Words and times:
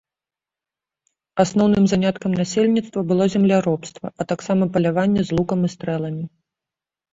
Асноўным 1.43 1.85
заняткам 1.91 2.31
насельніцтва 2.39 2.99
было 3.13 3.23
земляробства, 3.35 4.13
а 4.19 4.29
таксама 4.33 4.63
паляванне 4.73 5.21
з 5.31 5.41
лукам 5.43 5.59
і 5.71 5.73
стрэламі. 5.77 6.25